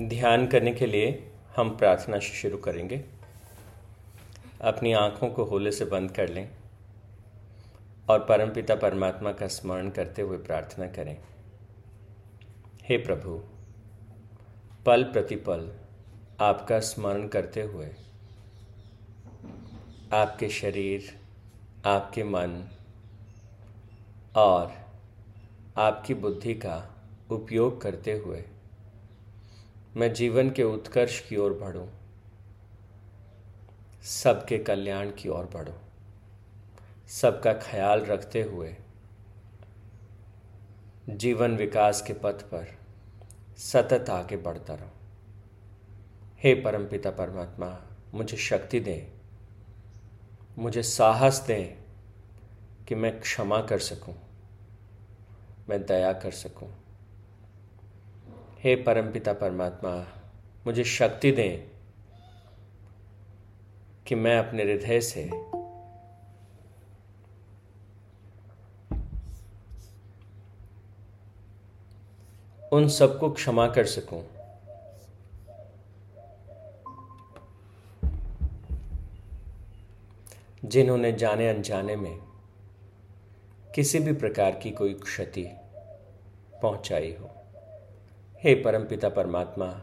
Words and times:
ध्यान 0.00 0.46
करने 0.46 0.72
के 0.72 0.86
लिए 0.86 1.32
हम 1.56 1.76
प्रार्थना 1.76 2.18
शुरू 2.18 2.56
करेंगे। 2.56 3.04
अपनी 4.60 4.92
आँखों 4.92 5.28
को 5.28 5.44
होले 5.44 5.72
से 5.72 5.84
बंद 5.84 6.12
कर 6.12 6.28
लें 6.28 6.50
और 8.10 8.18
परमपिता 8.24 8.74
परमात्मा 8.74 9.32
का 9.32 9.46
स्मरण 9.46 9.90
करते 9.90 10.22
हुए 10.22 10.38
प्रार्थना 10.38 10.86
करें। 10.86 11.16
हे 12.82 12.98
प्रभु, 12.98 13.42
पल 14.86 15.04
प्रतिपल 15.04 15.72
आपका 16.40 16.80
स्मरण 16.80 17.28
करते 17.28 17.62
हुए 17.62 17.90
आपके 20.12 20.48
शरीर, 20.48 21.20
आपके 21.86 22.24
मन 22.24 22.68
और 24.36 24.72
आपकी 25.76 26.14
बुद्धि 26.14 26.54
का 26.54 26.94
उपयोग 27.30 27.80
करते 27.80 28.12
हुए 28.12 28.44
मैं 29.96 30.12
जीवन 30.14 30.50
के 30.50 30.62
उत्कर्ष 30.62 31.18
की 31.28 31.36
ओर 31.36 31.52
बढ़ूं, 31.52 31.86
सबके 34.04 34.58
कल्याण 34.58 35.10
की 35.10 35.28
ओर 35.28 35.44
बढ़ूं, 35.54 35.74
सबका 37.10 37.52
ख्याल 37.52 38.04
रखते 38.04 38.42
हुए 38.42 38.74
जीवन 41.10 41.56
विकास 41.56 42.02
के 42.06 42.12
पथ 42.12 42.42
पर 42.50 42.66
सतत 43.58 44.10
आगे 44.10 44.36
बढ़ता 44.36 44.74
रहूँ 44.74 44.92
हे 46.42 46.54
परमपिता 46.54 47.10
परमात्मा 47.10 47.76
मुझे 48.14 48.36
शक्ति 48.36 48.80
दें 48.80 49.06
मुझे 50.58 50.82
साहस 50.82 51.38
दें 51.46 51.76
कि 52.88 52.94
मैं 52.94 53.18
क्षमा 53.20 53.60
कर 53.62 53.78
सकूँ, 53.78 54.14
मैं 55.68 55.80
दया 55.86 56.12
कर 56.12 56.30
सकूँ। 56.30 56.68
हे 58.60 58.76
परमपिता 58.76 59.32
परमात्मा, 59.32 59.90
मुझे 60.66 60.84
शक्ति 60.84 61.32
दें 61.32 61.68
कि 64.06 64.14
मैं 64.14 64.38
अपने 64.38 64.62
हृदय 64.62 65.00
से 65.00 65.30
उन 72.72 72.88
सबको 72.88 73.30
क्षमा 73.30 73.68
कर 73.68 73.86
सकूँ। 73.86 74.22
जिन्होंने 80.64 81.12
जाने 81.12 81.48
अनजाने 81.48 81.96
में 81.96 82.18
किसी 83.74 83.98
भी 83.98 84.12
प्रकार 84.12 84.50
की 84.52 84.70
कोई 84.70 84.94
क्षति 84.94 85.48
पहुंचाई 86.62 87.16
हो। 87.20 87.37
हे 88.42 88.54
परमपिता 88.54 89.08
परमात्मा, 89.08 89.82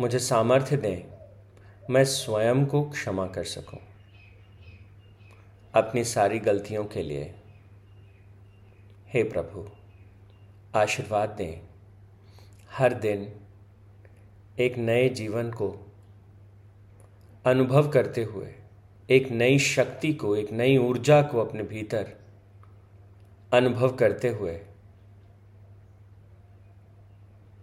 मुझे 0.00 0.18
सामर्थ्य 0.18 0.76
दें, 0.76 1.02
मैं 1.90 2.04
स्वयं 2.04 2.66
को 2.66 2.82
क्षमा 2.90 3.26
कर 3.26 3.44
सकूँ। 3.44 3.78
अपनी 5.74 6.04
सारी 6.04 6.38
गलतियों 6.38 6.84
के 6.84 7.02
लिए, 7.02 7.34
हे 9.08 9.22
प्रभु, 9.22 9.68
आशीर्वाद 10.78 11.28
दें। 11.28 11.60
हर 12.72 12.94
दिन 12.94 13.32
एक 14.58 14.78
नए 14.78 15.08
जीवन 15.08 15.50
को 15.50 15.92
अनुभव 17.46 17.88
करते 17.88 18.24
हुए, 18.24 18.54
एक 19.10 19.30
नई 19.30 19.58
शक्ति 19.58 20.12
को, 20.12 20.36
एक 20.36 20.52
नई 20.52 20.76
ऊर्जा 20.76 21.22
को 21.22 21.40
अपने 21.40 21.62
भीतर 21.62 22.12
अनुभव 23.52 23.96
करते 23.96 24.28
हुए 24.28 24.60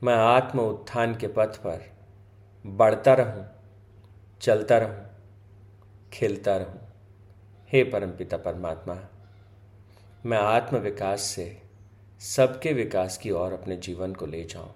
मैं 0.04 0.14
आत्म 0.14 0.60
उत्थान 0.60 1.16
के 1.16 1.28
पथ 1.28 1.58
पर 1.58 1.82
बढ़ता 2.66 3.14
रहूँ, 3.14 3.46
चलता 4.42 4.78
रहूँ, 4.78 5.06
खेलता 6.14 6.58
रहूँ। 6.58 6.80
हे 7.72 7.84
परमपिता 7.84 8.38
परमात्मा, 8.38 8.96
मैं 10.26 10.38
आत्म 10.38 10.78
विकास 10.78 11.22
से 11.22 11.62
सबके 12.20 12.74
विकास 12.74 13.18
की 13.18 13.32
ओर 13.32 13.54
अपने 13.54 13.78
जीवन 13.78 14.14
को 14.14 14.26
ले 14.26 14.44
जाऊँ, 14.44 14.74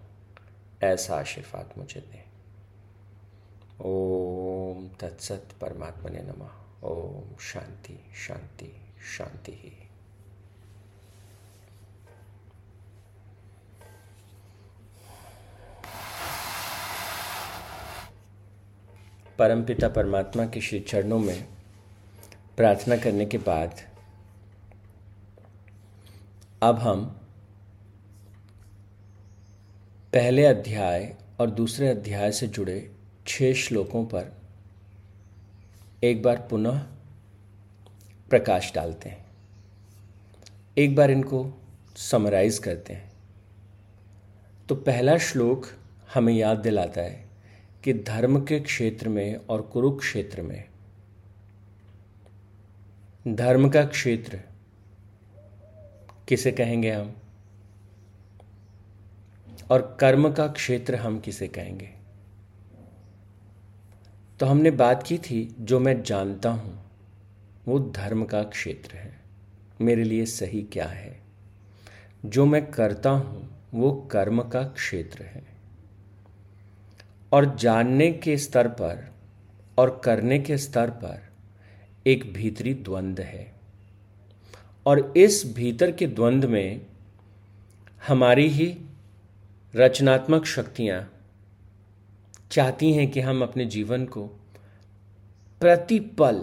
ऐसा 0.84 1.16
आशीर्वाद 1.16 1.70
मुझे 1.78 2.00
दें। 2.00 2.24
ओम 3.86 4.88
तत्सत 4.88 5.47
परमात्मा 5.62 6.09
ने 6.09 6.22
नमः। 6.22 6.52
ओम 6.84 7.38
शांति 7.38 7.97
शांति 8.16 8.72
शांति 9.18 9.52
ही 9.52 9.78
परमपिता 19.44 19.88
परमात्मा 19.88 20.46
के 20.46 20.62
श्री 20.62 20.80
चरणों 20.80 21.20
में 21.20 21.48
प्रार्थना 22.58 22.98
करने 22.98 23.26
के 23.26 23.38
बाद 23.38 23.81
अब 26.64 26.80
हम 26.80 27.06
पहले 30.14 30.46
अध्याय 30.46 31.16
और 31.40 31.50
दूसरे 31.50 31.88
अध्याय 31.88 32.32
से 32.32 32.48
जुड़े 32.48 32.92
छह 33.28 33.53
श्लोकों 33.53 34.06
पर 34.06 34.38
एक 36.03 36.24
बार 36.24 36.48
पुनः 36.50 36.80
प्रकाश 38.30 38.74
डालते 38.76 39.09
हैं। 39.09 39.26
एक 40.78 40.96
बार 40.96 41.12
इनको 41.12 41.53
समराइज 41.96 42.59
करते 42.59 42.94
हैं। 42.94 43.14
तो 44.70 44.76
पहला 44.76 45.18
श्लोक 45.18 45.66
हमें 46.14 46.34
याद 46.34 46.58
दिलाता 46.58 47.02
है 47.02 47.33
कि 47.84 47.94
धर्म 47.94 48.46
के 48.46 48.60
क्षेत्र 48.60 49.10
में 49.10 49.36
और 49.36 49.62
कुरुक्षेत्र 49.62 50.42
में। 50.42 50.70
धर्म 53.28 53.70
का 53.70 53.86
क्षेत्र 53.86 54.40
किसे 56.28 56.52
कहेंगे 56.52 56.92
हम? 56.92 57.16
और 59.72 59.98
कर्म 60.00 60.34
का 60.34 60.48
क्षेत्र 60.48 60.96
हम 60.96 61.20
किसे 61.20 61.48
कहेंगे? 61.48 61.90
तो 64.40 64.46
हमने 64.46 64.72
बात 64.72 65.04
की 65.04 65.18
थी, 65.18 65.56
जो 65.60 65.80
मैं 65.80 66.04
जानता 66.04 66.50
हूँ, 66.50 66.92
वो 67.66 67.80
धर्म 67.80 68.26
का 68.26 68.44
क्षेत्र 68.44 68.96
है। 68.96 69.20
मेरे 69.82 70.04
लिए 70.04 70.26
सही 70.26 70.62
क्या 70.62 70.86
है? 70.86 71.22
जो 72.26 72.46
मैं 72.46 72.72
करता 72.72 73.10
हूँ, 73.10 73.62
वो 73.74 73.92
कर्म 73.92 74.42
का 74.42 74.64
क्षेत्र 74.64 75.24
है। 75.24 75.53
और 77.34 77.56
जानने 77.56 78.12
के 78.12 78.38
स्तर 78.38 78.68
पर 78.68 79.14
और 79.78 80.02
करने 80.06 80.40
के 80.40 80.58
स्तर 80.58 80.90
पर 80.90 81.22
एक 82.08 82.34
भीतरी 82.34 82.74
द्वंद 82.74 83.20
है। 83.20 83.54
और 84.86 85.14
इस 85.18 85.56
भीतर 85.56 85.92
के 85.92 86.08
द्वंद 86.08 86.46
में 86.46 86.82
हमारी 88.08 88.48
ही 88.48 88.78
रचनात्मक 89.76 90.46
शक्तियाँ 90.46 91.02
चाहती 92.52 92.92
हैं 92.94 93.12
कि 93.12 93.20
हम 93.20 93.42
अपने 93.42 93.66
जीवन 93.66 94.06
को 94.06 94.26
प्रतिपल 95.62 96.36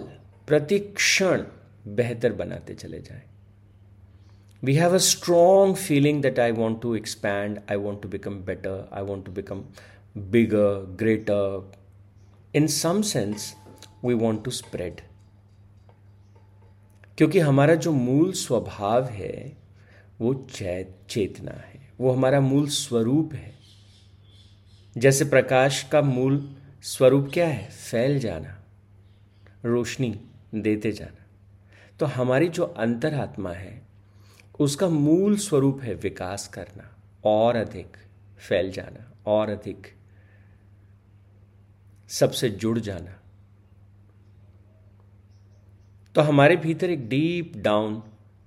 प्रति 0.47 0.79
क्षण 0.79 1.43
बेहतर 1.87 2.33
बनाते 2.33 2.73
चले 2.73 2.99
जाएँ। 2.99 3.21
We 4.63 4.75
have 4.75 4.93
a 4.93 4.99
strong 4.99 5.75
feeling 5.75 6.21
that 6.21 6.39
I 6.39 6.51
want 6.51 6.81
to 6.81 6.93
expand, 6.95 7.61
I 7.69 7.77
want 7.77 8.01
to 8.01 8.07
become 8.07 8.41
better, 8.41 8.75
I 8.91 9.01
want 9.01 9.25
to 9.25 9.31
become 9.31 9.63
bigger, 10.15 10.83
greater. 10.97 11.61
In 12.53 12.67
some 12.67 13.03
sense, 13.03 13.55
we 14.01 14.15
want 14.15 14.43
to 14.43 14.51
spread. 14.51 15.01
क्योंकि 17.17 17.39
हमारा 17.39 17.73
जो 17.75 17.91
मूल 17.91 18.31
स्वभाव 18.33 19.05
है 19.05 19.57
वो 20.21 20.33
चेतना 20.51 21.51
है 21.51 21.79
वो 21.99 22.11
हमारा 22.11 22.39
मूल 22.41 22.67
स्वरूप 22.67 23.33
है 23.33 23.53
जैसे 24.95 25.25
प्रकाश 25.25 25.83
का 25.91 26.01
मूल 26.01 26.39
स्वरूप 26.83 27.29
क्या 27.33 27.47
है 27.47 27.69
फैल 27.69 28.19
जाना 28.19 28.57
रोशनी 29.65 30.13
देते 30.55 30.91
जाना 30.91 31.25
तो 31.99 32.05
हमारी 32.15 32.47
जो 32.49 32.63
अंतरात्मा 32.63 33.51
है 33.51 33.81
उसका 34.59 34.89
मूल 34.89 35.37
स्वरूप 35.37 35.81
है 35.81 35.93
विकास 35.93 36.47
करना 36.47 36.89
और 37.25 37.55
अधिक 37.55 37.97
फैल 38.47 38.71
जाना 38.71 39.11
और 39.31 39.49
अधिक 39.49 39.87
सबसे 42.11 42.49
जुड़ 42.49 42.79
जाना। 42.79 43.17
तो 46.15 46.21
हमारे 46.21 46.55
भीतर 46.55 46.89
एक 46.89 47.07
डीप 47.09 47.53
डाउन 47.57 48.01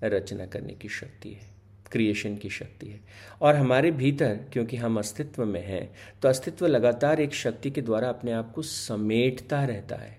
रचना 0.05 0.47
करने 0.47 0.73
की 0.73 0.89
शक्ति 0.89 1.31
है, 1.31 1.47
क्रिएशन 1.93 2.37
की 2.37 2.51
शक्ति 2.51 2.87
है। 2.87 3.01
और 3.41 3.57
हमारे 3.57 3.91
भीतर, 3.91 4.35
क्योंकि 4.53 4.77
हम 4.77 4.99
अस्तित्व 4.99 5.45
में 5.45 5.65
हैं 5.67 5.95
तो 6.23 6.29
अस्तित्व 6.29 6.67
लगातार 6.67 7.21
एक 7.21 7.35
शक्ति 7.35 7.71
के 7.71 7.83
द्वारा 7.83 8.09
अपने 8.09 8.33
आप 8.33 8.53
को 8.53 8.63
समेटता 8.63 9.65
रहता 9.65 9.97
है। 9.97 10.19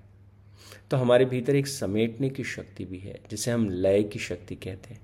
तो 0.92 0.98
हमारे 0.98 1.26
भीतर 1.26 1.56
एक 1.56 1.68
समेटने 1.68 2.30
की 2.30 2.44
शक्ति 2.44 2.86
भी 2.86 3.00
है, 3.00 3.20
जिसे 3.32 3.52
हम 3.52 3.70
लय 3.70 4.04
की 4.04 4.20
शक्ति 4.20 4.56
कहते 4.56 4.94
हैं। 4.94 5.02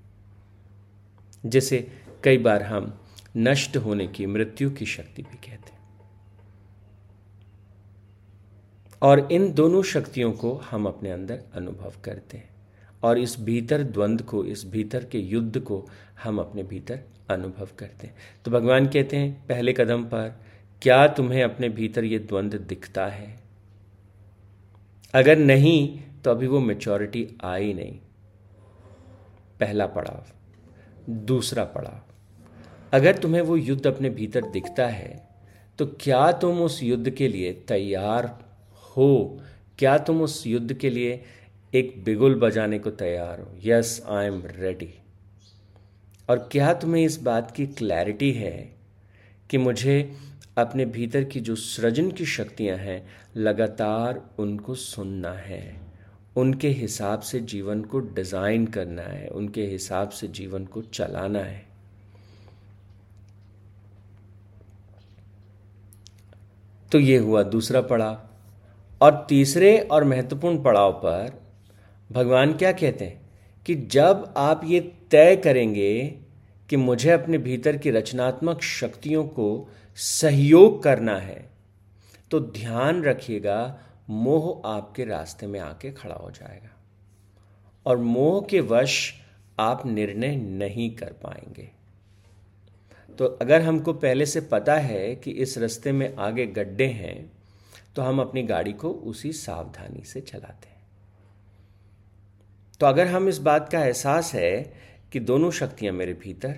जिसे 1.46 1.86
कई 2.24 2.38
बार 2.38 2.62
हम 2.62 2.98
नष्ट 3.36 3.76
होने 3.76 4.06
की, 4.08 4.26
मृत्यु 4.26 4.70
की 4.70 4.86
शक्ति 4.86 5.22
भी 5.22 5.36
कहते 5.36 5.72
हैं। 5.72 5.81
और 9.02 9.28
इन 9.32 9.52
दोनों 9.52 9.82
शक्तियों 9.82 10.32
को 10.32 10.52
हम 10.70 10.86
अपने 10.86 11.10
अंदर 11.10 11.40
अनुभव 11.54 11.92
करते 12.04 12.36
हैं 12.36 12.48
और 13.02 13.18
इस 13.18 13.40
भीतर 13.40 13.82
द्वंद्व 13.82 14.24
को, 14.24 14.44
इस 14.44 14.64
भीतर 14.66 15.04
के 15.04 15.18
युद्ध 15.18 15.60
को 15.60 15.88
हम 16.24 16.38
अपने 16.38 16.62
भीतर 16.62 17.00
अनुभव 17.30 17.68
करते 17.78 18.06
हैं। 18.06 18.14
तो 18.44 18.50
भगवान 18.50 18.86
कहते 18.86 19.16
हैं, 19.16 19.46
पहले 19.46 19.72
कदम 19.72 20.04
पर, 20.04 20.32
क्या 20.82 21.06
तुम्हें 21.08 21.42
अपने 21.42 21.68
भीतर 21.68 22.04
ये 22.04 22.18
द्वंद्व 22.18 22.58
दिखता 22.58 23.06
है? 23.06 23.40
अगर 25.14 25.38
नहीं 25.38 26.00
तो 26.24 26.30
अभी 26.30 26.46
वो 26.46 26.60
मेचोरिटी 26.60 27.28
आई 27.44 27.72
नहीं। 27.72 27.98
पहला 29.60 29.86
पड़ाव। 29.86 31.12
दूसरा 31.12 31.64
पड़ाव। 31.64 32.00
अगर 32.92 33.18
तुम्हें 33.18 33.42
वो 33.42 33.56
युद्ध 33.56 33.86
अपने 33.86 34.10
भीतर 34.10 34.42
दिखता 34.44 34.86
है 34.86 35.28
तो 35.78 35.86
क्या 36.00 36.32
तुम 36.32 36.60
उस 36.60 36.82
युद्ध 36.82 37.10
के 37.10 37.28
लिए 37.28 37.52
तैयार 37.68 38.51
हो, 38.96 39.40
क्या 39.78 39.98
तुम 39.98 40.22
उस 40.22 40.46
युद्ध 40.46 40.72
के 40.72 40.90
लिए 40.90 41.24
एक 41.74 42.04
बिगुल 42.04 42.34
बजाने 42.34 42.78
को 42.78 42.90
तैयार 42.90 43.40
हो? 43.40 43.52
यस 43.64 44.02
आई 44.08 44.26
एम 44.26 44.42
रेडी 44.46 44.94
और 46.28 46.48
क्या 46.52 46.74
तुम्हें 46.74 47.04
इस 47.04 47.22
बात 47.22 47.50
की 47.50 47.66
क्लैरिटी 47.66 48.32
है 48.32 48.76
कि 49.50 49.58
मुझे 49.58 50.16
अपने 50.58 50.84
भीतर 50.84 51.24
की 51.24 51.40
जो 51.40 51.54
सृजन 51.54 52.10
की 52.10 52.26
शक्तियाँ 52.26 52.76
हैं, 52.76 53.06
लगातार 53.36 54.30
उनको 54.38 54.74
सुनना 54.74 55.32
है? 55.32 55.80
उनके 56.36 56.68
हिसाब 56.68 57.20
से 57.20 57.40
जीवन 57.40 57.82
को 57.82 58.00
डिज़ाइन 58.00 58.66
करना 58.66 59.02
है, 59.02 59.28
उनके 59.28 59.66
हिसाब 59.66 60.08
से 60.08 60.28
जीवन 60.28 60.64
को 60.64 60.82
चलाना 60.82 61.38
है। 61.38 61.66
तो 66.92 66.98
ये 66.98 67.16
हुआ, 67.18 67.42
दूसरा 67.42 67.80
पड़ाव। 67.80 68.31
और 69.02 69.26
तीसरे 69.28 69.78
और 69.78 70.04
महत्वपूर्ण 70.04 70.62
पड़ाव 70.62 70.92
पर 70.92 71.42
भगवान 72.12 72.52
क्या 72.52 72.72
कहते 72.72 73.04
हैं? 73.04 73.20
कि 73.66 73.74
जब 73.74 74.34
आप 74.36 74.60
ये 74.64 74.80
तय 75.10 75.36
करेंगे 75.36 76.18
कि 76.70 76.76
मुझे 76.76 77.10
अपने 77.10 77.38
भीतर 77.38 77.76
की 77.76 77.90
रचनात्मक 77.90 78.62
शक्तियों 78.62 79.24
को 79.24 79.68
सहयोग 79.96 80.82
करना 80.82 81.16
है 81.16 81.50
तो 82.30 82.40
ध्यान 82.40 83.02
रखिएगा, 83.02 83.78
मोह 84.10 84.68
आपके 84.68 85.04
रास्ते 85.04 85.46
में 85.46 85.60
आके 85.60 85.90
खड़ा 85.92 86.14
हो 86.14 86.30
जाएगा। 86.30 86.70
और 87.86 87.96
मोह 87.96 88.40
के 88.42 88.60
वश 88.60 89.12
आप 89.58 89.86
निर्णय 89.86 90.36
नहीं 90.36 90.90
कर 90.96 91.12
पाएँगे। 91.22 91.70
तो 93.18 93.26
अगर 93.26 93.62
हमको 93.62 93.92
पहले 93.92 94.26
से 94.26 94.40
पता 94.40 94.74
है 94.74 95.14
कि 95.16 95.30
इस 95.30 95.58
रास्ते 95.58 95.92
में 95.92 96.16
आगे 96.16 96.46
गड्ढे 96.46 96.86
हैं 96.86 97.32
तो 97.96 98.02
हम 98.02 98.20
अपनी 98.20 98.42
गाड़ी 98.42 98.72
को 98.72 98.90
उसी 98.90 99.32
सावधानी 99.32 100.04
से 100.04 100.20
चलाते 100.20 100.68
हैं। 100.68 100.80
तो 102.80 102.86
अगर 102.86 103.06
हम 103.06 103.28
इस 103.28 103.38
बात 103.38 103.68
का 103.72 103.84
एहसास 103.84 104.34
है 104.34 104.72
कि 105.12 105.20
दोनों 105.20 105.50
शक्तियाँ 105.50 105.92
मेरे 105.94 106.12
भीतर, 106.12 106.54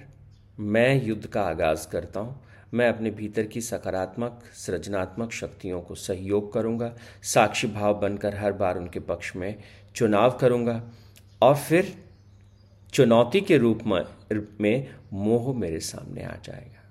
मैं 0.60 1.04
युद्ध 1.04 1.26
का 1.26 1.42
आगाज़ 1.42 1.88
करता 1.88 2.20
हूँ, 2.20 2.40
मैं 2.74 2.88
अपने 2.88 3.10
भीतर 3.10 3.42
की 3.42 3.60
सकारात्मक, 3.60 4.42
सृजनात्मक 4.54 5.32
शक्तियों 5.32 5.80
को 5.80 5.94
सहयोग 5.94 6.52
करूँगा, 6.52 6.92
साक्षी 7.22 7.68
भाव 7.68 7.94
बनकर 7.94 8.36
हर 8.36 8.52
बार 8.52 8.78
उनके 8.78 9.00
पक्ष 9.00 9.36
में 9.36 9.54
चुनाव 9.96 10.38
करूँगा, 10.38 10.82
और 11.42 11.56
फिर 11.56 11.94
चुनौती 12.92 13.40
के 13.40 13.58
रूप 13.58 13.82
में 13.86 14.04
में 14.60 14.94
मोह 15.12 15.52
मेरे 15.54 15.80
सामने 15.80 16.22
आ 16.22 16.34
जाएगा। 16.44 16.82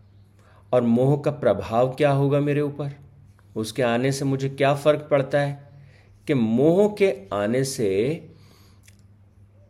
और 0.73 0.81
मोह 0.81 1.21
का 1.21 1.31
प्रभाव 1.31 1.93
क्या 1.95 2.11
होगा 2.11 2.39
मेरे 2.39 2.61
ऊपर? 2.61 3.02
उसके 3.55 3.83
आने 3.83 4.11
से 4.11 4.25
मुझे 4.25 4.49
क्या 4.49 4.75
फ़र्क 4.75 5.07
पड़ता 5.11 5.39
है? 5.39 5.73
कि 6.27 6.33
मोह 6.33 6.95
के 6.95 7.15
आने 7.33 7.63
से 7.63 8.29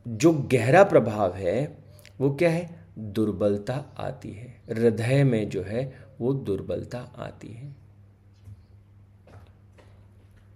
जो 0.08 0.34
गहरा 0.34 0.84
प्रभाव 0.84 1.34
है, 1.34 1.78
वो 2.22 2.36
क्या 2.36 2.50
है? 2.50 2.86
दुर्बलता 3.00 3.96
आती 3.98 4.32
है। 4.32 4.62
हृदय 4.70 5.24
में 5.24 5.50
जो 5.50 5.64
है, 5.64 6.08
वो 6.22 6.34
दुर्बलता 6.34 7.00
आती 7.00 7.48
है। 7.48 7.76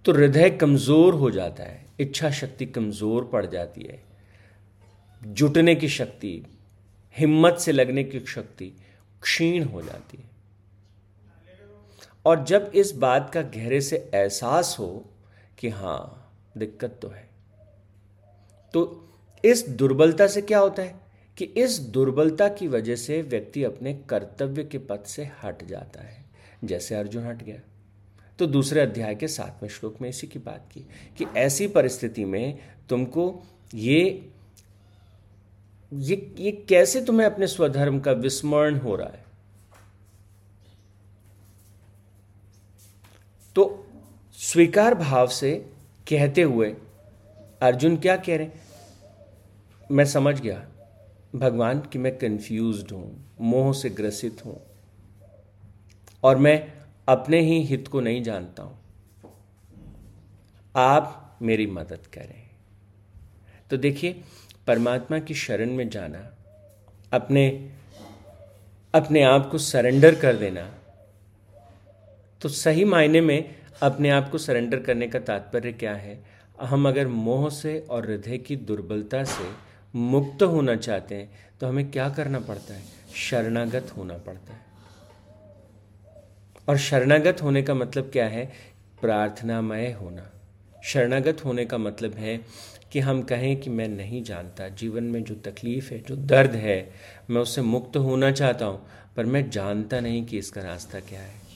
तो 0.05 0.13
हृदय 0.13 0.49
कमज़ोर 0.49 1.13
हो 1.13 1.31
जाता 1.31 1.63
है, 1.63 1.85
इच्छा 1.99 2.31
शक्ति 2.31 2.65
कमज़ोर 2.65 3.25
पड़ 3.25 3.45
जाती 3.45 3.81
है। 3.81 4.03
जुटने 5.23 5.75
की 5.75 5.89
शक्ति, 5.89 6.43
हिम्मत 7.17 7.57
से 7.57 7.71
लगने 7.71 8.03
की 8.03 8.19
शक्ति 8.19 8.73
क्षीण 9.21 9.63
हो 9.63 9.81
जाती 9.81 10.17
है। 10.17 10.36
और 12.27 12.43
जब 12.43 12.71
इस 12.75 12.91
बात 12.91 13.29
का 13.33 13.41
गहरे 13.41 13.81
से 13.81 13.97
एहसास 14.13 14.75
हो 14.79 15.05
कि 15.59 15.69
हाँ, 15.69 16.31
दिक्कत 16.57 16.99
तो 17.01 17.07
है। 17.07 17.29
तो 18.73 19.09
इस 19.43 19.69
दुर्बलता 19.69 20.27
से 20.27 20.41
क्या 20.41 20.59
होता 20.59 20.81
है 20.81 20.95
कि 21.37 21.45
इस 21.45 21.79
दुर्बलता 21.79 22.47
की 22.47 22.67
वजह 22.67 22.95
से 22.95 23.21
व्यक्ति 23.21 23.63
अपने 23.63 23.93
कर्तव्य 24.09 24.63
के 24.63 24.77
पथ 24.77 25.05
से 25.05 25.29
हट 25.43 25.63
जाता 25.63 26.01
है, 26.01 26.25
जैसे 26.63 26.95
अर्जुन 26.95 27.27
हट 27.27 27.43
गया। 27.43 27.59
तो 28.39 28.45
दूसरे 28.47 28.81
अध्याय 28.81 29.15
के 29.15 29.27
सातवें 29.27 29.69
श्लोक 29.69 30.01
में 30.01 30.09
इसी 30.09 30.27
की 30.27 30.39
बात 30.39 30.69
की 30.73 30.85
कि 31.17 31.25
ऐसी 31.37 31.67
परिस्थिति 31.67 32.25
में 32.25 32.59
तुमको 32.89 33.43
ये 33.75 34.31
ये 35.93 36.35
ये 36.39 36.51
कैसे 36.69 37.01
तुम्हें 37.01 37.25
अपने 37.27 37.47
स्वधर्म 37.47 37.99
का 37.99 38.11
विस्मरण 38.11 38.77
हो 38.77 38.95
रहा 38.95 39.07
है? 39.07 39.25
तो 43.57 43.87
स्वीकार 44.33 44.95
भाव 44.95 45.27
से 45.27 45.69
कहते 46.09 46.41
हुए 46.41 46.75
अर्जुन 47.61 47.97
क्या 47.97 48.17
कह 48.17 48.37
रहे 48.37 48.47
मैं 49.91 50.05
समझ 50.05 50.41
गया। 50.41 50.67
भगवान 51.35 51.79
कि 51.79 51.99
मैं 51.99 52.17
कंफ्यूज 52.17 52.85
हूँ, 52.91 53.35
मोह 53.41 53.73
से 53.73 53.89
ग्रसित 53.89 54.45
हूँ। 54.45 54.61
और 56.23 56.37
मैं 56.37 56.73
अपने 57.07 57.41
ही 57.41 57.63
हित 57.63 57.87
को 57.87 58.01
नहीं 58.01 58.23
जानता 58.23 58.63
हूँ। 58.63 58.79
आप 60.75 61.37
मेरी 61.41 61.67
मदद 61.67 62.07
करें। 62.13 62.49
तो 63.69 63.77
देखिए, 63.77 64.23
परमात्मा 64.67 65.19
की 65.19 65.33
शरण 65.33 65.71
में 65.71 65.89
जाना, 65.89 66.35
अपने 67.13 67.71
अपने 68.95 69.23
आप 69.23 69.49
को 69.51 69.57
सरेंडर 69.57 70.15
कर 70.15 70.35
देना 70.35 70.76
तो 72.41 72.49
सही 72.49 72.83
मायने 72.83 73.21
में 73.21 73.55
अपने 73.81 74.09
आप 74.09 74.29
को 74.29 74.37
सरेंडर 74.37 74.79
करने 74.79 75.07
का 75.07 75.19
तात्पर्य 75.19 75.71
क्या 75.71 75.93
है? 75.93 76.23
हम 76.61 76.87
अगर 76.87 77.07
मोह 77.07 77.49
से 77.49 77.79
और 77.89 78.05
हृदय 78.05 78.37
की 78.37 78.55
दुर्बलता 78.55 79.23
से 79.23 79.51
मुक्त 79.95 80.43
होना 80.43 80.75
चाहते 80.75 81.15
हैं 81.15 81.29
तो 81.59 81.67
हमें 81.67 81.91
क्या 81.91 82.09
करना 82.09 82.39
पड़ता 82.39 82.73
है? 82.73 82.81
शरणागत 83.15 83.93
होना 83.97 84.17
पड़ता 84.17 84.53
है। 84.53 84.59
और 86.69 86.77
शरणागत 86.77 87.41
होने 87.41 87.63
का 87.63 87.73
मतलब 87.73 88.09
क्या 88.11 88.27
है? 88.27 88.51
प्रार्थनामय 89.01 89.91
होना। 89.91 90.31
शरणागत 90.83 91.45
होने 91.45 91.65
का 91.65 91.77
मतलब 91.77 92.13
है 92.13 92.39
कि 92.91 92.99
हम 92.99 93.21
कहें 93.21 93.55
कि 93.57 93.69
मैं 93.69 93.87
नहीं 93.87 94.23
जानता। 94.23 94.69
जीवन 94.69 95.03
में 95.03 95.23
जो 95.23 95.35
तकलीफ़ 95.35 95.93
है, 95.93 95.99
जो 95.99 96.15
दर्द 96.15 96.51
है, 96.51 96.89
मैं 97.29 97.41
उससे 97.41 97.61
मुक्त 97.61 97.97
होना 97.97 98.31
चाहता 98.31 98.65
हूँ, 98.65 98.87
पर 99.17 99.25
मैं 99.25 99.49
जानता 99.49 99.99
नहीं 99.99 100.25
कि 100.25 100.37
इसका 100.37 100.61
रास्ता 100.61 100.99
क्या 100.99 101.21
है। 101.21 101.46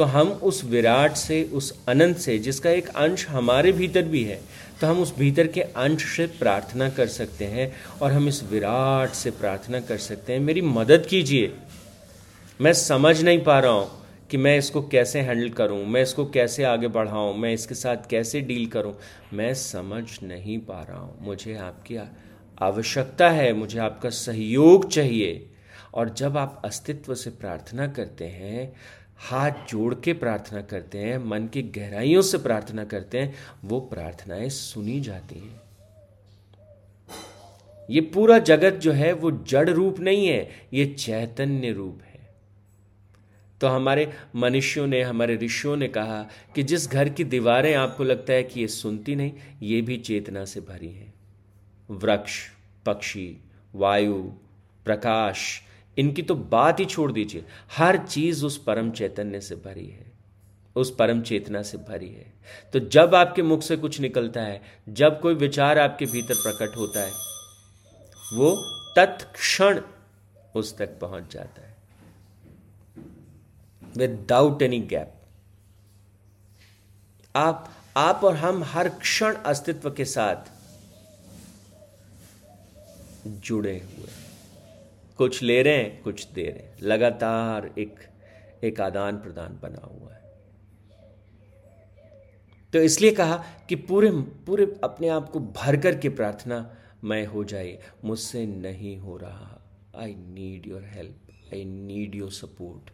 तो 0.00 0.04
हम 0.06 0.28
उस 0.42 0.62
विराट 0.64 1.12
से, 1.12 1.42
उस 1.44 1.72
अनंत 1.88 2.16
से, 2.16 2.38
जिसका 2.38 2.70
एक 2.70 2.88
अंश 2.88 3.26
हमारे 3.28 3.72
भीतर 3.72 4.02
भी 4.04 4.22
है 4.24 4.40
तो 4.80 4.86
हम 4.86 5.00
उस 5.00 5.14
भीतर 5.16 5.46
के 5.46 5.60
अंश 5.60 6.04
से 6.16 6.26
प्रार्थना 6.38 6.88
कर 6.88 7.06
सकते 7.06 7.44
हैं 7.46 7.70
और 8.02 8.12
हम 8.12 8.28
इस 8.28 8.42
विराट 8.50 9.10
से 9.10 9.30
प्रार्थना 9.30 9.80
कर 9.80 9.98
सकते 9.98 10.32
हैं। 10.32 10.40
मेरी 10.40 10.60
मदद 10.60 11.06
कीजिए। 11.06 11.52
मैं 12.60 12.72
समझ 12.72 13.20
नहीं 13.22 13.42
पा 13.44 13.58
रहा 13.60 13.72
हूँ 13.72 13.90
कि 14.30 14.36
मैं 14.36 14.56
इसको 14.58 14.82
कैसे 14.88 15.20
हैंडल 15.20 15.48
करूँ, 15.50 15.84
मैं 15.86 16.02
इसको 16.02 16.24
कैसे 16.30 16.64
आगे 16.64 16.88
बढ़ाऊं, 16.88 17.34
मैं 17.34 17.52
इसके 17.54 17.74
साथ 17.74 18.08
कैसे 18.10 18.40
डील 18.40 18.66
करूँ। 18.66 18.94
मैं 19.32 19.52
समझ 19.54 20.04
नहीं 20.22 20.58
पा 20.60 20.80
रहा 20.82 20.98
हूँ। 20.98 21.16
मुझे 21.20 21.56
आपकी 21.58 21.98
आवश्यकता 22.58 23.28
है, 23.30 23.52
मुझे 23.52 23.78
आपका 23.78 24.10
सहयोग 24.10 24.90
चाहिए। 24.90 25.46
और 25.94 26.08
जब 26.08 26.36
आप 26.36 26.60
अस्तित्व 26.64 27.14
से 27.14 27.30
प्रार्थना 27.30 27.86
करते 27.86 28.24
हैं 28.24 28.72
हाथ 29.20 29.50
जोड़ 29.68 29.94
के 29.94 30.12
प्रार्थना 30.12 30.60
करते 30.60 30.98
हैं, 30.98 31.18
मन 31.18 31.46
की 31.46 31.62
गहराइयों 31.62 32.22
से 32.22 32.38
प्रार्थना 32.38 32.84
करते 32.84 33.18
हैं, 33.18 33.34
वो 33.64 33.80
प्रार्थनाएँ 33.80 34.48
सुनी 34.48 35.00
जाती 35.00 35.38
हैं। 35.38 35.60
ये 37.90 38.00
पूरा 38.00 38.38
जगत 38.38 38.70
जो 38.70 38.92
है, 38.92 39.12
वो 39.12 39.30
जड़ 39.30 39.70
रूप 39.70 40.00
नहीं 40.00 40.26
है, 40.26 40.50
ये 40.72 40.86
चैतन्य 40.86 41.72
रूप 41.72 42.00
है। 42.02 42.10
तो 43.60 43.66
हमारे 43.66 44.12
मनुष्यों 44.36 44.86
ने, 44.86 45.02
हमारे 45.02 45.36
ऋषियों 45.36 45.76
ने 45.76 45.88
कहा 45.88 46.28
कि 46.54 46.62
जिस 46.62 46.90
घर 46.90 47.08
की 47.08 47.24
दीवारें 47.24 47.74
आपको 47.74 48.04
लगता 48.04 48.32
है 48.32 48.42
कि 48.42 48.60
ये 48.60 48.68
सुनती 48.68 49.14
नहीं, 49.14 49.32
ये 49.62 49.82
भी 49.82 49.96
चेतना 49.96 50.44
से 50.44 50.60
भरी 50.60 50.92
है। 50.92 51.12
वृक्ष, 51.90 52.48
पक्षी, 52.86 53.36
वायु, 53.74 54.32
प्रकाश 54.84 55.62
इनकी 56.00 56.22
तो 56.22 56.34
बात 56.34 56.80
ही 56.80 56.84
छोड़ 56.84 57.10
दीजिए। 57.12 57.44
हर 57.76 57.96
चीज़ 58.06 58.44
उस 58.44 58.56
परम 58.62 58.90
चैतन्य 58.90 59.40
से 59.40 59.56
भरी 59.56 59.86
है। 59.86 60.12
उस 60.76 60.94
परम 60.94 61.20
चेतना 61.22 61.62
से 61.62 61.78
भरी 61.78 62.08
है। 62.08 62.32
तो 62.72 62.78
जब 62.78 63.14
आपके 63.14 63.42
मुख 63.42 63.62
से 63.62 63.76
कुछ 63.76 64.00
निकलता 64.00 64.40
है, 64.40 64.60
जब 64.88 65.20
कोई 65.20 65.34
विचार 65.34 65.78
आपके 65.78 66.06
भीतर 66.06 66.34
प्रकट 66.34 66.76
होता 66.76 67.00
है, 67.00 67.12
वो 68.34 68.54
तत्क्षण 68.96 69.80
उस 70.54 70.76
तक 70.78 70.98
पहुँच 71.00 71.32
जाता 71.32 71.62
है। 71.62 71.76
विदाउट 73.96 74.62
एनी 74.62 74.80
गैप 74.80 75.14
आप 77.34 77.68
आप 77.96 78.24
और 78.24 78.36
हम 78.36 78.64
हर 78.64 78.88
क्षण 78.88 79.34
अस्तित्व 79.34 79.90
के 79.90 80.04
साथ 80.04 80.50
जुड़े 83.26 83.78
हुए 83.78 84.08
कुछ 85.20 85.42
ले 85.42 85.62
रहे 85.62 85.76
हैं, 85.76 86.02
कुछ 86.02 86.32
दे 86.32 86.42
रहे 86.42 86.66
हैं। 86.66 86.76
लगातार 86.82 87.70
एक 87.78 87.94
एक 88.64 88.80
आदान 88.80 89.16
प्रदान 89.16 89.58
बना 89.62 89.86
हुआ 89.86 90.12
है। 90.14 90.20
तो 92.72 92.78
इसलिए 92.78 93.10
कहा 93.10 93.36
कि 93.68 93.74
पूरे 93.74 94.10
पूरे 94.46 94.66
अपने 94.84 95.08
आप 95.08 95.30
को 95.30 95.40
भर 95.40 95.76
कर 95.76 95.98
के 95.98 96.08
प्रार्थना, 96.08 96.76
मैं 97.04 97.26
हो 97.26 97.44
जाए, 97.44 97.78
मुझसे 98.04 98.46
नहीं 98.46 98.96
हो 98.96 99.16
रहा। 99.16 99.60
I 99.96 100.14
need 100.14 100.66
your 100.66 100.84
help 100.84 101.16
I 101.54 101.64
need 101.64 102.14
your 102.14 102.30
support 102.30 102.90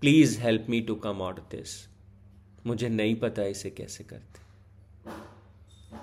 please 0.00 0.40
help 0.40 0.66
me 0.70 0.80
to 0.80 0.94
come 0.94 1.22
out 1.22 1.40
this 1.40 1.88
मुझे 2.66 2.88
नहीं 2.88 3.14
पता 3.16 3.42
इसे 3.42 3.70
कैसे 3.70 4.04
करते। 4.04 4.40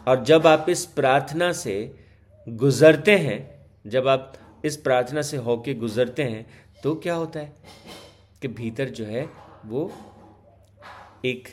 और 0.08 0.24
जब 0.24 0.48
आप 0.48 0.66
इस 0.70 0.86
प्रार्थना 0.86 1.52
से 1.52 1.96
गुजरते 2.50 3.18
हैं 3.18 3.53
जब 3.88 4.08
आप 4.08 4.34
इस 4.66 4.78
प्रार्थना 4.78 5.22
से 5.22 5.38
होके 5.38 5.74
गुजरते 5.74 6.24
हैं 6.24 6.46
तो 6.84 6.96
क्या 6.96 7.16
होता 7.16 7.40
है 7.40 7.56
कि 8.42 8.48
भीतर 8.48 8.90
जो 8.90 9.06
है, 9.06 9.30
वो 9.66 9.92
एक 11.26 11.48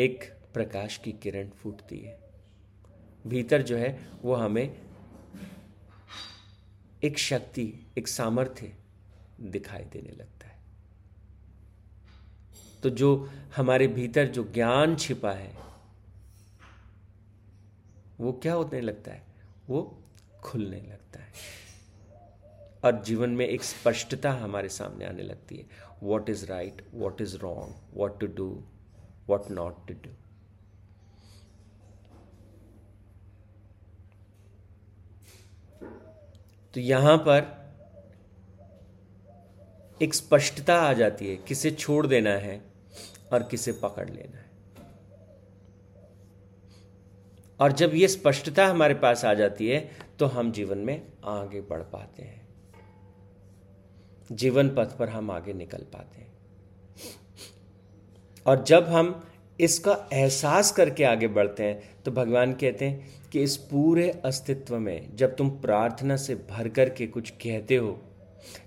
एक 0.00 0.24
प्रकाश 0.54 0.96
की 0.96 1.12
किरण 1.12 1.48
फूटती 1.48 1.98
है। 1.98 2.20
भीतर 3.26 3.62
जो 3.62 3.76
है, 3.76 4.08
वो 4.22 4.34
हमें 4.34 4.80
एक 7.04 7.18
शक्ति, 7.18 7.86
एक 7.98 8.08
सामर्थ्य 8.08 8.72
दिखाई 9.40 9.84
देने 9.84 10.10
लगता 10.10 10.46
है। 10.46 10.58
तो 12.82 12.90
जो 12.90 13.30
हमारे 13.56 13.86
भीतर 13.86 14.26
जो 14.26 14.44
ज्ञान 14.44 14.96
छिपा 14.96 15.32
है, 15.32 15.56
वो 18.20 18.32
क्या 18.32 18.54
होने 18.54 18.80
लगता 18.80 19.10
है? 19.10 19.22
वो 19.68 20.02
खुलने 20.42 20.80
लगता 20.80 21.20
है। 21.20 21.32
और 22.84 23.02
जीवन 23.04 23.30
में 23.30 23.46
एक 23.46 23.62
स्पष्टता 23.64 24.30
हमारे 24.32 24.68
सामने 24.68 25.04
आने 25.06 25.22
लगती 25.22 25.56
है। 25.56 25.66
What 26.02 26.30
is 26.30 26.44
right 26.46 26.82
what 26.94 27.20
is 27.20 27.36
wrong 27.36 27.74
what 27.94 28.20
to 28.20 28.26
do 28.36 28.48
what 29.28 29.50
not 29.50 29.86
to 29.88 29.94
do 29.94 30.10
तो 36.74 36.80
यहाँ 36.80 37.16
पर 37.18 37.58
एक 40.00 40.14
स्पष्टता 40.14 40.74
आ 40.80 40.92
जाती 40.92 41.28
है, 41.28 41.36
किसे 41.38 41.70
छोड़ 41.70 42.06
देना 42.06 42.30
है 42.30 42.60
और 43.32 43.42
किसे 43.42 43.72
पकड़ 43.72 44.08
लेना 44.08 44.38
है। 44.38 44.49
और 47.60 47.72
जब 47.72 47.94
ये 47.94 48.08
स्पष्टता 48.08 48.66
हमारे 48.66 48.94
पास 48.94 49.24
आ 49.24 49.34
जाती 49.34 49.68
है 49.68 49.88
तो 50.18 50.26
हम 50.26 50.52
जीवन 50.52 50.78
में 50.78 51.00
आगे 51.24 51.60
बढ़ 51.60 51.82
पाते 51.82 52.22
हैं। 52.22 52.48
जीवन 54.30 54.68
पथ 54.68 54.96
पर 54.98 55.08
हम 55.08 55.30
आगे 55.30 55.52
निकल 55.52 55.84
पाते 55.92 56.20
हैं। 56.20 56.28
और 58.46 58.64
जब 58.64 58.88
हम 58.88 59.22
इसका 59.60 59.96
एहसास 60.12 60.70
करके 60.72 61.04
आगे 61.04 61.28
बढ़ते 61.28 61.62
हैं 61.62 62.02
तो 62.02 62.10
भगवान 62.10 62.52
कहते 62.52 62.84
हैं 62.84 63.08
कि 63.32 63.42
इस 63.42 63.56
पूरे 63.56 64.10
अस्तित्व 64.24 64.78
में 64.78 65.16
जब 65.16 65.34
तुम 65.36 65.50
प्रार्थना 65.60 66.16
से 66.16 66.34
भर 66.50 66.68
कर 66.68 66.88
के 66.88 67.06
कुछ 67.06 67.30
कहते 67.30 67.76
हो, 67.76 67.98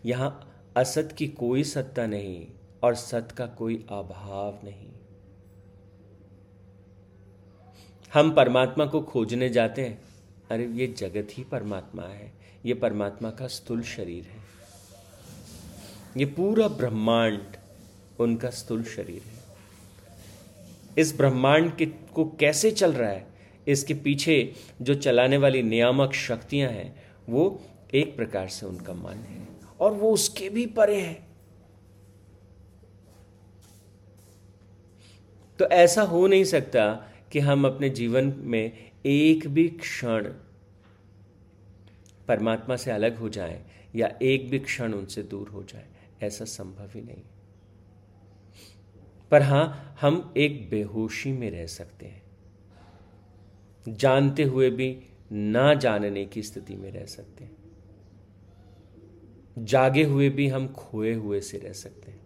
यहाँ 0.05 0.49
असत 0.77 1.15
की 1.17 1.27
कोई 1.27 1.63
सत्ता 1.63 2.05
नहीं 2.07 2.45
और 2.83 2.95
सत 2.95 3.31
का 3.37 3.45
कोई 3.47 3.75
अभाव 3.91 4.59
नहीं। 4.63 4.87
हम 8.13 8.31
परमात्मा 8.31 8.85
को 8.85 9.01
खोजने 9.01 9.49
जाते 9.49 9.81
हैं। 9.81 10.01
अरे, 10.51 10.65
ये 10.65 10.87
जगत 10.87 11.27
ही 11.31 11.43
परमात्मा 11.43 12.03
है। 12.03 12.33
ये 12.65 12.73
परमात्मा 12.73 13.29
का 13.29 13.47
स्थूल 13.47 13.83
शरीर 13.83 14.23
है। 14.23 14.39
ये 16.17 16.25
पूरा 16.25 16.67
ब्रह्मांड 16.67 17.41
उनका 18.19 18.49
स्थूल 18.49 18.83
शरीर 18.83 19.21
है। 19.21 19.43
इस 20.97 21.17
ब्रह्मांड 21.17 21.75
के 21.75 21.85
को 21.85 22.25
कैसे 22.25 22.71
चल 22.71 22.93
रहा 22.93 23.09
है? 23.09 23.27
इसके 23.67 23.93
पीछे 23.93 24.53
जो 24.81 24.95
चलाने 24.95 25.37
वाली 25.37 25.63
नियामक 25.63 26.13
शक्तियाँ 26.13 26.71
हैं, 26.71 27.03
वो 27.29 27.61
एक 27.93 28.15
प्रकार 28.15 28.47
से 28.47 28.65
उनका 28.65 28.93
मन 28.93 29.13
है 29.13 29.47
और 29.79 29.91
वो 29.93 30.11
उसके 30.11 30.49
भी 30.49 30.65
परे 30.65 31.01
है। 31.01 31.27
तो 35.59 35.65
ऐसा 35.65 36.01
हो 36.01 36.27
नहीं 36.27 36.43
सकता 36.43 37.09
कि 37.33 37.39
हम 37.39 37.65
अपने 37.65 37.89
जीवन 37.89 38.33
में 38.37 38.91
एक 39.05 39.47
भी 39.47 39.69
क्षण 39.69 40.23
परमात्मा 42.27 42.75
से 42.75 42.91
अलग 42.91 43.17
हो 43.17 43.29
जाएँ 43.29 43.65
या 43.95 44.19
एक 44.21 44.49
भी 44.49 44.59
क्षण 44.59 44.93
उनसे 44.93 45.23
दूर 45.23 45.47
हो 45.47 45.63
जाए, 45.63 45.85
ऐसा 46.21 46.45
संभव 46.45 46.89
ही 46.95 47.01
नहीं। 47.01 47.23
पर 49.31 49.41
हाँ, 49.41 49.97
हम 50.01 50.33
एक 50.37 50.69
बेहोशी 50.69 51.31
में 51.31 51.51
रह 51.51 51.65
सकते 51.65 52.05
हैं। 52.05 52.23
जानते 53.89 54.43
हुए 54.43 54.69
भी 54.69 55.03
ना 55.31 55.73
जानने 55.73 56.25
की 56.25 56.43
स्थिति 56.43 56.75
में 56.75 56.91
रह 56.91 57.05
सकते 57.05 57.43
हैं। 57.43 57.57
जागे 59.59 60.03
हुए 60.03 60.29
भी 60.29 60.47
हम 60.47 60.67
खोए 60.67 61.13
हुए 61.13 61.41
से 61.41 61.57
रह 61.57 61.73
सकते 61.73 62.11
हैं। 62.11 62.22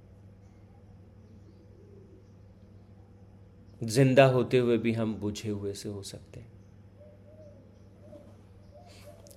ज़िंदा 3.82 4.26
होते 4.26 4.58
हुए 4.58 4.78
भी 4.78 4.94
हम 4.94 5.16
बुझे 5.16 5.50
हुए 5.50 5.74
से 5.74 5.90
हो 5.90 6.02
सकते 6.04 6.40
हैं। 6.40 6.52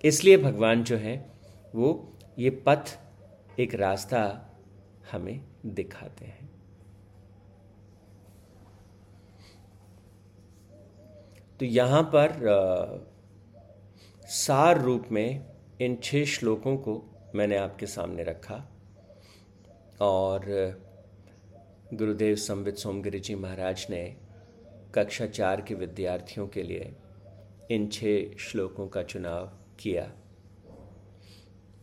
इसलिए 0.05 0.37
भगवान 0.37 0.85
जो 0.85 0.97
है, 0.97 1.17
वो 1.75 2.13
ये 2.39 2.51
पथ, 2.51 2.99
एक 3.61 3.75
रास्ता 3.75 4.23
हमें 5.13 5.41
दिखाते 5.67 6.25
हैं। 6.25 6.49
तो 11.61 11.67
यहाँ 11.67 12.03
पर 12.15 13.09
सार 14.27 14.81
रूप 14.81 15.09
में 15.13 15.47
इन 15.81 15.97
छह 16.03 16.25
श्लोकों 16.25 16.77
को 16.77 17.03
मैंने 17.35 17.57
आपके 17.57 17.87
सामने 17.87 18.23
रखा। 18.23 18.55
और, 20.01 20.45
गुरुदेव 21.95 22.37
संबित 22.37 22.77
सोमगिरी 22.77 23.21
जी 23.21 23.35
महाराज 23.35 23.87
ने 23.91 24.03
कक्षा 24.95 25.27
चार 25.29 25.61
के 25.61 25.75
विद्यार्थियों 25.75 26.47
के 26.49 26.63
लिए 26.63 26.93
इन 27.71 27.87
छह 27.89 28.37
श्लोकों 28.41 28.87
का 28.89 29.03
चुनाव 29.03 29.47
किया, 29.81 30.11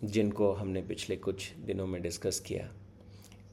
जिनको 0.03 0.51
हमने 0.53 0.81
पिछले 0.81 1.15
कुछ 1.17 1.51
दिनों 1.57 1.85
में 1.87 2.01
डिस्कस 2.01 2.39
किया। 2.39 2.69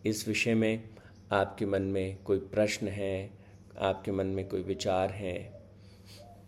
इस 0.06 0.26
विषय 0.28 0.54
में 0.54 0.88
आपके 1.32 1.66
मन 1.66 1.82
में 1.82 2.16
कोई 2.22 2.38
प्रश्न 2.38 2.88
है, 2.88 3.30
आपके 3.78 4.12
मन 4.12 4.26
में 4.26 4.46
कोई 4.48 4.62
विचार 4.62 5.10
हैं 5.12 5.52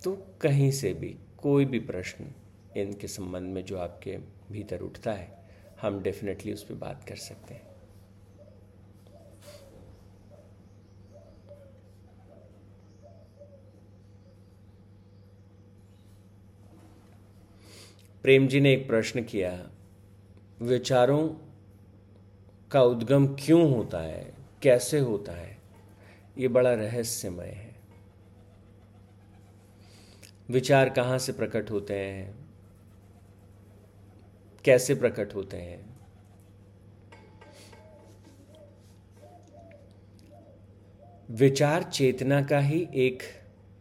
तो 0.04 0.12
कहीं 0.40 0.70
से 0.70 0.92
भी 0.94 1.16
कोई 1.38 1.64
भी 1.64 1.78
प्रश्न 1.82 2.26
इनके 2.76 3.08
संबंध 3.08 3.54
में 3.54 3.64
जो 3.64 3.78
आपके 3.78 4.16
भीतर 4.52 4.80
उठता 4.80 5.12
है, 5.12 5.28
हम 5.82 6.00
डेफिनेटली 6.02 6.52
उस 6.52 6.62
पर 6.64 6.74
बात 6.76 7.04
कर 7.04 7.16
सकते 7.18 7.54
हैं। 7.54 7.65
प्रेम 18.22 18.48
जी 18.48 18.60
ने 18.60 18.72
एक 18.72 18.88
प्रश्न 18.88 19.22
किया, 19.22 19.70
विचारों 20.62 21.28
का 22.70 22.82
उद्गम 22.82 23.26
क्यों 23.26 23.76
होता 23.76 23.98
है? 23.98 24.34
कैसे 24.62 24.98
होता 24.98 25.32
है? 25.32 25.58
ये 26.38 26.48
बड़ा 26.48 26.74
रहस्यमय 26.74 27.46
है। 27.46 27.76
विचार 30.50 30.90
कहाँ 30.90 31.18
से 31.18 31.32
प्रकट 31.32 31.70
होते 31.70 31.98
हैं? 31.98 32.34
कैसे 34.64 34.94
प्रकट 34.94 35.34
होते 35.34 35.56
हैं? 35.56 35.96
विचार 41.30 41.82
चेतना 41.82 42.42
का 42.42 42.58
ही 42.58 42.88
एक 42.94 43.22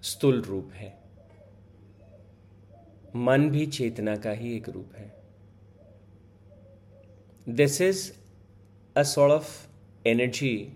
स्थूल 0.02 0.42
रूप 0.42 0.72
है। 0.74 1.05
मन 3.16 3.50
भी 3.50 3.66
चेतना 3.68 4.16
का 4.16 4.32
ही 4.32 4.56
एक 4.56 4.70
रूप 4.70 4.96
है 4.96 5.14
this 7.48 7.82
is 7.82 8.12
a 8.96 9.04
sort 9.04 9.34
of 9.34 9.66
energy 10.06 10.72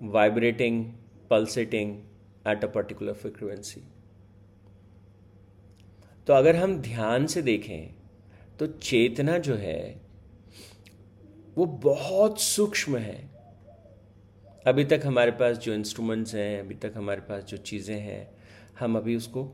vibrating, 0.00 0.94
pulsating 1.30 2.04
at 2.44 2.64
a 2.64 2.68
particular 2.68 3.14
frequency. 3.14 3.82
तो 6.26 6.32
अगर 6.32 6.56
हम 6.56 6.76
ध्यान 6.82 7.26
से 7.26 7.42
देखें 7.42 7.94
तो 8.58 8.66
चेतना 8.66 9.36
जो 9.38 9.54
है 9.54 9.80
वो 11.56 11.66
बहुत 11.82 12.40
सूक्ष्म 12.40 12.96
है 12.96 13.18
अभी 14.66 14.84
तक 14.84 15.02
हमारे 15.04 15.30
पास 15.30 15.56
जो 15.56 15.74
इंस्ट्रूमेंट्स 15.74 16.34
हैं 16.34 16.58
अभी 16.60 16.74
तक 16.74 16.92
हमारे 16.96 17.20
पास 17.20 17.44
जो 17.44 17.56
चीज़ें 17.56 17.98
हैं 17.98 18.28
हम 18.78 18.96
अभी 18.96 19.16
उसको 19.16 19.44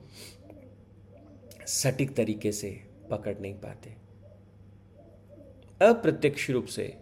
सटीक 1.67 2.17
तरीके 2.17 2.53
से 2.53 2.85
पकड़ 3.11 3.39
नहीं 3.39 3.55
पाते। 3.55 3.91
अप्रत्यक्ष 5.87 6.51
रूप 6.51 6.65
से 6.65 6.99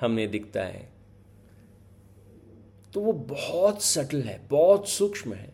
हमें 0.00 0.30
दिखता 0.30 0.62
है। 0.62 0.92
तो 2.94 3.00
वो 3.00 3.12
बहुत 3.12 3.82
सटल 3.82 4.22
है, 4.22 4.48
बहुत 4.48 4.88
सूक्ष्म 4.88 5.34
है। 5.34 5.52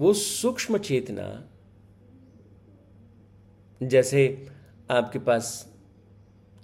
वो 0.00 0.12
सूक्ष्म 0.12 0.78
चेतना, 0.78 1.48
जैसे 3.82 4.46
आपके 4.90 5.18
पास 5.18 5.74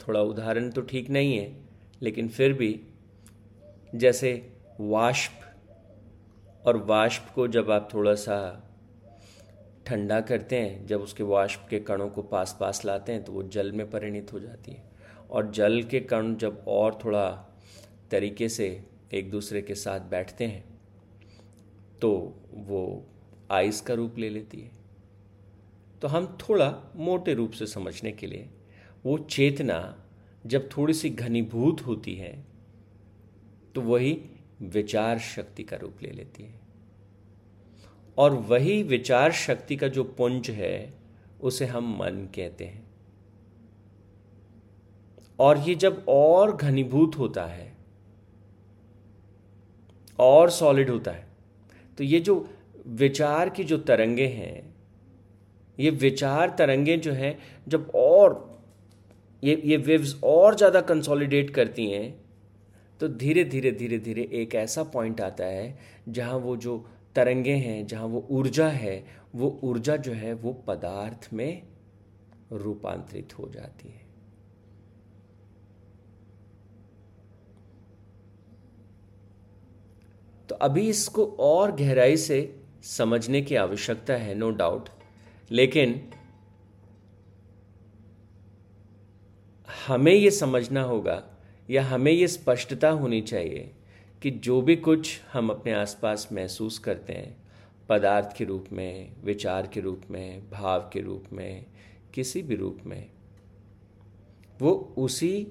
थोड़ा 0.08 0.20
उदाहरण 0.20 0.70
तो 0.70 0.80
ठीक 0.80 1.10
नहीं 1.10 1.38
है, 1.38 1.64
लेकिन 2.02 2.28
फिर 2.28 2.52
भी 2.52 2.80
जैसे 3.94 4.52
वाष्प 4.80 5.32
और 6.66 6.76
वाष्प 6.76 7.32
को 7.34 7.48
जब 7.48 7.70
आप 7.70 7.88
थोड़ा 7.94 8.14
सा 8.14 8.66
ठंडा 9.86 10.20
करते 10.20 10.58
हैं, 10.58 10.86
जब 10.86 11.00
उसके 11.00 11.22
वाष्प 11.22 11.66
के 11.70 11.78
कणों 11.80 12.08
को 12.08 12.22
पास 12.22 12.56
पास 12.60 12.84
लाते 12.84 13.12
हैं 13.12 13.22
तो 13.24 13.32
वो 13.32 13.42
जल 13.44 13.72
में 13.72 13.88
परिणित 13.90 14.32
हो 14.32 14.40
जाती 14.40 14.72
है। 14.72 14.88
और 15.30 15.50
जल 15.50 15.82
के 15.82 16.00
कण 16.02 16.34
जब 16.36 16.64
और 16.68 16.98
थोड़ा 17.04 17.28
तरीके 18.10 18.48
से 18.48 18.66
एक 19.12 19.30
दूसरे 19.30 19.62
के 19.62 19.74
साथ 19.74 20.00
बैठते 20.10 20.46
हैं 20.46 20.64
तो 22.02 22.10
वो 22.54 22.82
आइस 23.50 23.80
का 23.80 23.94
रूप 23.94 24.18
ले 24.18 24.28
लेती 24.28 24.60
है। 24.60 24.70
तो 26.02 26.08
हम 26.08 26.26
थोड़ा 26.40 26.74
मोटे 26.96 27.34
रूप 27.34 27.50
से 27.50 27.66
समझने 27.66 28.12
के 28.12 28.26
लिए, 28.26 28.48
वो 29.04 29.18
चेतना 29.20 29.96
जब 30.44 30.68
थोड़ी 30.76 30.94
सी 30.94 31.10
घनीभूत 31.10 31.80
होती 31.86 32.14
है 32.14 32.32
तो 33.74 33.80
वही 33.80 34.18
विचार 34.62 35.18
शक्ति 35.18 35.62
का 35.62 35.76
रूप 35.76 36.02
ले 36.02 36.10
लेती 36.10 36.42
है। 36.42 36.58
और 38.20 38.34
वही 38.48 38.82
विचार 38.84 39.32
शक्ति 39.34 39.76
का 39.76 39.88
जो 39.88 40.04
पुंज 40.12 40.50
है, 40.50 40.92
उसे 41.40 41.66
हम 41.66 41.96
मन 41.98 42.26
कहते 42.34 42.64
हैं। 42.64 42.88
और 45.38 45.58
ये 45.58 45.74
जब 45.76 46.04
और 46.08 46.54
घनीभूत 46.56 47.16
होता 47.18 47.44
है, 47.46 47.72
और 50.18 50.50
सॉलिड 50.50 50.90
होता 50.90 51.10
है 51.10 51.26
तो 51.98 52.04
ये 52.04 52.20
जो 52.20 52.34
विचार 52.88 53.48
की 53.48 53.64
जो 53.64 53.76
तरंगे 53.80 54.26
हैं, 54.26 54.74
ये 55.78 55.90
विचार 55.92 56.54
तरंगे 56.58 56.96
जो 56.98 57.12
हैं, 57.12 57.38
जब 57.68 57.90
और, 57.96 58.60
ये 59.42 59.60
ये 59.64 59.76
वेव्स 59.78 60.14
और 60.24 60.54
ज़्यादा 60.54 60.80
कंसोलिडेट 60.82 61.50
करती 61.50 61.90
हैं 61.90 62.14
तो 63.00 63.08
धीरे 63.10 63.44
धीरे 63.44 63.70
धीरे 63.72 63.98
धीरे 63.98 64.28
एक 64.34 64.54
ऐसा 64.56 64.82
पॉइंट 64.84 65.20
आता 65.20 65.44
है, 65.46 65.78
जहाँ 66.08 66.36
वो 66.38 66.56
जो 66.58 66.84
तरंगे 67.14 67.54
हैं, 67.54 67.86
जहाँ 67.86 68.06
वो 68.06 68.26
ऊर्जा 68.30 68.68
है, 68.68 69.04
वो 69.34 69.60
ऊर्जा 69.64 69.96
जो 69.96 70.12
है, 70.12 70.32
वो 70.32 70.52
पदार्थ 70.52 71.30
में 71.32 71.62
रूपांतरित 72.52 73.38
हो 73.38 73.48
जाती 73.48 73.88
है। 73.88 74.10
तो 80.48 80.54
अभी 80.54 80.88
इसको 80.88 81.36
और 81.40 81.72
गहराई 81.72 82.16
से 82.16 82.60
समझने 82.82 83.42
की 83.42 83.54
आवश्यकता 83.54 84.14
है 84.14 84.34
नो 84.34 84.50
no 84.50 84.58
डाउट 84.58 84.88
लेकिन 85.50 86.10
हमें 89.86 90.12
ये 90.12 90.30
समझना 90.30 90.82
होगा 90.82 91.24
या 91.70 91.82
हमें 91.82 92.12
ये 92.12 92.28
स्पष्टता 92.28 92.90
होनी 92.90 93.20
चाहिए 93.20 93.74
कि 94.22 94.30
जो 94.30 94.62
भी 94.62 94.76
कुछ 94.76 95.20
हम 95.32 95.50
अपने 95.50 95.72
आसपास 95.72 96.28
महसूस 96.32 96.78
करते 96.78 97.12
हैं, 97.12 97.36
पदार्थ 97.88 98.36
के 98.36 98.44
रूप 98.44 98.64
में, 98.72 99.12
विचार 99.24 99.66
के 99.66 99.80
रूप 99.80 100.02
में, 100.10 100.50
भाव 100.50 100.90
के 100.92 101.00
रूप 101.00 101.24
में, 101.32 101.66
किसी 102.14 102.42
भी 102.42 102.54
रूप 102.54 102.78
में, 102.86 103.10
वो 104.60 104.94
उसी 104.98 105.46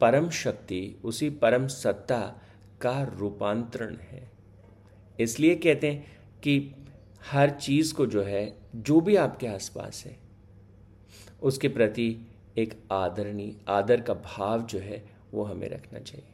परम 0.00 0.30
शक्ति, 0.30 0.96
उसी 1.04 1.30
परम 1.30 1.66
सत्ता 1.66 2.42
का 2.80 3.02
रूपांतरण 3.02 3.96
है। 3.96 4.30
इसलिए 5.20 5.54
कहते 5.54 5.90
हैं 5.90 6.06
कि 6.42 6.74
हर 7.30 7.50
चीज़ 7.50 7.94
को 7.94 8.06
जो 8.06 8.22
है, 8.22 8.56
जो 8.76 9.00
भी 9.00 9.16
आपके 9.16 9.46
आसपास 9.46 10.04
है, 10.06 10.16
उसके 11.42 11.68
प्रति 11.68 12.26
एक 12.58 12.74
आदरणीय 12.92 13.56
आदर 13.68 14.00
का 14.00 14.14
भाव 14.14 14.62
जो 14.62 14.78
है, 14.78 15.04
वो 15.32 15.44
हमें 15.44 15.68
रखना 15.68 15.98
चाहिए। 15.98 16.29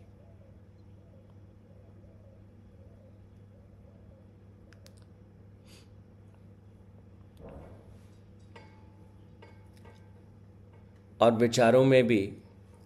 और 11.21 11.33
विचारों 11.33 11.85
में 11.85 12.07
भी 12.07 12.37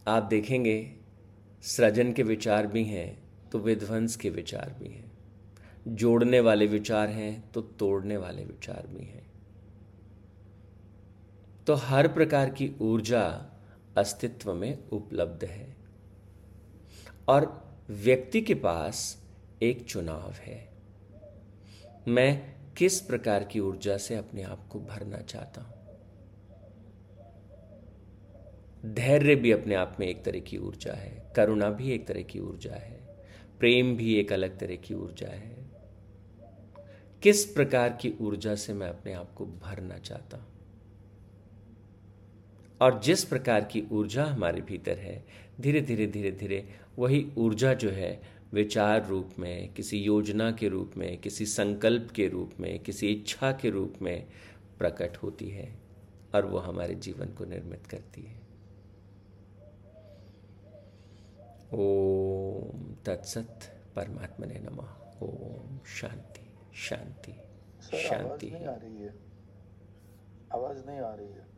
आप 0.08 0.22
देखेंगे, 0.22 0.92
सृजन 1.62 2.12
के 2.12 2.22
विचार 2.22 2.66
भी 2.66 2.84
हैं 2.84 3.22
तो 3.50 3.58
विध्वंस 3.58 4.16
के 4.16 4.30
विचार 4.30 4.76
भी 4.78 4.88
हैं। 4.88 5.10
जोड़ने 5.88 6.40
वाले 6.40 6.66
विचार 6.66 7.08
हैं 7.08 7.50
तो 7.50 7.60
तोड़ने 7.60 8.16
वाले 8.16 8.44
विचार 8.44 8.86
भी 8.86 9.04
हैं। 9.04 9.26
तो 11.66 11.74
हर 11.74 12.08
प्रकार 12.08 12.50
की 12.50 12.70
ऊर्जा 12.80 13.22
अस्तित्व 13.98 14.54
में 14.54 14.88
उपलब्ध 14.88 15.44
है। 15.44 15.76
और 17.28 17.74
व्यक्ति 17.90 18.40
के 18.40 18.54
पास 18.54 19.22
एक 19.62 19.84
चुनाव 19.84 20.32
है। 20.32 20.68
मैं 22.08 22.54
किस 22.76 23.00
प्रकार 23.00 23.44
की 23.44 23.60
ऊर्जा 23.60 23.96
से 23.96 24.16
अपने 24.16 24.42
आप 24.42 24.68
को 24.68 24.80
भरना 24.80 25.18
चाहता 25.18 25.60
हूँ? 25.60 25.79
धैर्य 28.86 29.34
भी 29.34 29.52
अपने 29.52 29.74
आप 29.74 29.96
में 30.00 30.06
एक 30.06 30.24
तरह 30.24 30.40
की 30.40 30.58
ऊर्जा 30.58 30.92
है, 30.92 31.32
करुणा 31.36 31.70
भी 31.70 31.92
एक 31.92 32.06
तरह 32.06 32.22
की 32.22 32.40
ऊर्जा 32.40 32.74
है, 32.74 33.24
प्रेम 33.58 33.96
भी 33.96 34.14
एक 34.14 34.32
अलग 34.32 34.58
तरह 34.58 34.76
की 34.76 34.94
ऊर्जा 34.94 35.28
है। 35.28 35.56
किस 37.22 37.44
प्रकार 37.44 37.98
की 38.00 38.14
ऊर्जा 38.20 38.54
से 38.54 38.74
मैं 38.74 38.88
अपने 38.88 39.12
आप 39.12 39.32
को 39.32 39.46
भरना 39.46 39.98
चाहता 39.98 40.36
हूँ? 40.36 40.46
और 42.80 43.00
जिस 43.00 43.24
प्रकार 43.24 43.64
की 43.64 43.84
ऊर्जा 43.92 44.24
हमारे 44.24 44.60
भीतर 44.60 44.98
है, 44.98 45.24
धीरे 45.60 45.80
धीरे 45.80 46.06
धीरे 46.06 46.32
धीरे 46.32 46.68
वही 46.98 47.28
ऊर्जा 47.38 47.74
जो 47.74 47.90
है, 47.90 48.22
विचार 48.52 49.08
रूप 49.08 49.30
में, 49.38 49.72
किसी 49.72 49.98
योजना 49.98 50.52
के 50.52 50.68
रूप 50.68 50.92
में, 50.96 51.18
किसी 51.18 51.46
संकल्प 51.46 52.10
के 52.10 52.28
रूप 52.28 52.52
में, 52.60 52.78
किसी 52.78 53.08
इच्छा 53.08 53.52
के 53.52 53.70
रूप 53.70 53.94
में 54.02 54.26
प्रकट 54.78 55.16
होती 55.16 55.48
है 55.48 55.78
और 56.34 56.46
वो 56.46 56.58
हमारे 56.58 56.94
जीवन 56.94 57.26
को 57.26 57.44
निर्मित 57.44 57.86
करती 57.86 58.22
है। 58.22 58.49
ओम 61.74 62.94
तत्सत 63.06 63.58
परमात्मा 63.96 64.46
ने 64.46 64.58
नम। 64.58 64.78
ओम 65.22 65.78
शांति 65.86 66.56
शांति 66.74 67.32
शांति 68.08 68.50
आवाज़ 68.50 68.54
नहीं 68.54 68.66
आ 68.66 68.74
रही 68.74 69.02
है। 69.02 69.14
आवाज़ 70.52 70.86
नहीं 70.86 71.00
आ 71.00 71.14
रही 71.14 71.26
है। 71.26 71.49